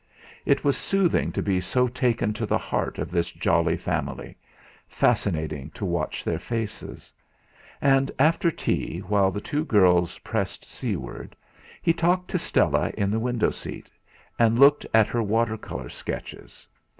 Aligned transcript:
It 0.47 0.63
was 0.63 0.77
soothing 0.77 1.31
to 1.33 1.43
be 1.43 1.61
so 1.61 1.87
taken 1.87 2.33
to 2.33 2.47
the 2.47 2.57
heart 2.57 2.97
of 2.97 3.11
this 3.11 3.29
jolly 3.29 3.77
family, 3.77 4.35
fascinating 4.87 5.69
to 5.75 5.85
watch 5.85 6.23
their 6.23 6.39
faces. 6.39 7.13
And 7.81 8.09
after 8.17 8.49
tea, 8.49 9.01
while 9.01 9.29
the 9.29 9.39
two 9.41 9.57
little 9.59 9.65
girls 9.79 10.17
pressed 10.17 10.65
seaweed, 10.65 11.35
he 11.83 11.93
talked 11.93 12.31
to 12.31 12.39
Stella 12.39 12.89
in 12.97 13.11
the 13.11 13.19
window 13.19 13.51
seat 13.51 13.91
and 14.39 14.57
looked 14.57 14.87
at 14.91 15.05
her 15.05 15.21
water 15.21 15.55
colour 15.55 15.89
sketches. 15.89 16.67